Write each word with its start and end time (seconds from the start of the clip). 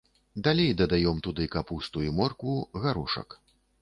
Далей 0.45 0.71
дадаём 0.79 1.21
туды 1.29 1.47
капусту 1.57 2.03
і 2.07 2.09
моркву, 2.21 2.57
гарошак. 2.87 3.37